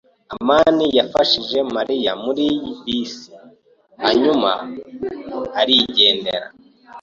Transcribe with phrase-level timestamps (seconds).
[0.35, 2.45] amani yafashije Mariya muri
[2.83, 3.29] bisi,
[4.03, 4.51] hanyuma
[5.59, 6.47] arigendera.